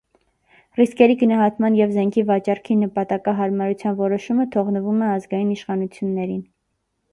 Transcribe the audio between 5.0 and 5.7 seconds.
է ազգային